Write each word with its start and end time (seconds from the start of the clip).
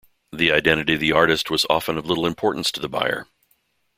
The 0.33 0.51
identity 0.51 0.95
of 0.95 0.99
the 0.99 1.11
artist 1.11 1.51
was 1.51 1.67
often 1.69 1.95
of 1.95 2.07
little 2.07 2.25
importance 2.25 2.71
to 2.71 2.79
the 2.79 2.89
buyer. 2.89 3.27